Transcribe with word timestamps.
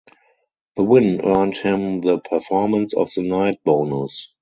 The 0.77 0.83
win 0.83 1.21
earned 1.25 1.57
him 1.57 2.01
the 2.01 2.17
"Performance 2.17 2.95
of 2.95 3.13
the 3.13 3.21
Night" 3.21 3.63
bonus. 3.63 4.33